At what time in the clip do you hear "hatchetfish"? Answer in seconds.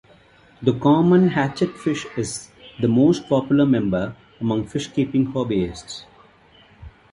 1.29-2.17